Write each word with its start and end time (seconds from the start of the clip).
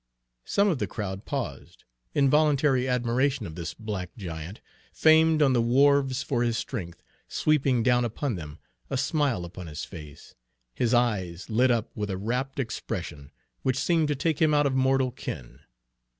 Some 0.45 0.67
of 0.67 0.79
the 0.79 0.87
crowd 0.87 1.25
paused 1.25 1.83
in 2.15 2.23
involuntary 2.25 2.87
admiration 2.89 3.45
of 3.45 3.53
this 3.53 3.75
black 3.75 4.09
giant, 4.17 4.59
famed 4.91 5.43
on 5.43 5.53
the 5.53 5.61
wharves 5.61 6.23
for 6.23 6.41
his 6.41 6.57
strength, 6.57 7.03
sweeping 7.27 7.83
down 7.83 8.03
upon 8.03 8.33
them, 8.33 8.57
a 8.89 8.97
smile 8.97 9.45
upon 9.45 9.67
his 9.67 9.85
face, 9.85 10.33
his 10.73 10.91
eyes 10.95 11.51
lit 11.51 11.69
up 11.69 11.95
with 11.95 12.09
a 12.09 12.17
rapt 12.17 12.59
expression 12.59 13.31
which 13.61 13.77
seemed 13.77 14.07
to 14.07 14.15
take 14.15 14.41
him 14.41 14.55
out 14.55 14.65
of 14.65 14.73
mortal 14.73 15.11
ken. 15.11 15.59